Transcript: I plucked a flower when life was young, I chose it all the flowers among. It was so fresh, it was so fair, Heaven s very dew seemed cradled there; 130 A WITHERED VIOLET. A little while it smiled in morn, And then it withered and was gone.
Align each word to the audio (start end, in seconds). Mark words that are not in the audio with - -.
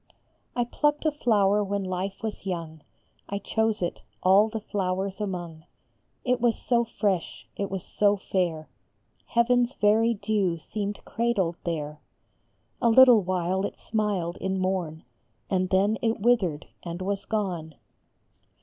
I 0.55 0.63
plucked 0.63 1.05
a 1.05 1.11
flower 1.11 1.63
when 1.63 1.83
life 1.83 2.23
was 2.23 2.43
young, 2.47 2.81
I 3.29 3.37
chose 3.37 3.83
it 3.83 4.01
all 4.23 4.49
the 4.49 4.59
flowers 4.59 5.21
among. 5.21 5.65
It 6.25 6.41
was 6.41 6.59
so 6.59 6.83
fresh, 6.83 7.47
it 7.55 7.69
was 7.69 7.83
so 7.85 8.17
fair, 8.17 8.67
Heaven 9.27 9.61
s 9.61 9.75
very 9.75 10.15
dew 10.15 10.57
seemed 10.57 11.05
cradled 11.05 11.57
there; 11.65 12.01
130 12.79 12.81
A 12.81 12.89
WITHERED 12.89 12.97
VIOLET. 12.97 12.97
A 12.97 12.97
little 12.99 13.21
while 13.61 13.65
it 13.71 13.79
smiled 13.79 14.37
in 14.37 14.57
morn, 14.59 15.03
And 15.51 15.69
then 15.69 15.99
it 16.01 16.19
withered 16.19 16.65
and 16.81 16.99
was 17.03 17.25
gone. 17.25 17.75